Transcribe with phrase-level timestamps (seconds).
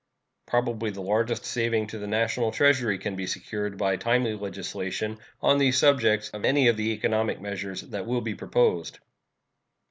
[0.47, 5.59] Probably the largest saving to the National Treasury can be secured by timely legislation on
[5.59, 8.97] these subjects of any of the economic measures that will be proposed.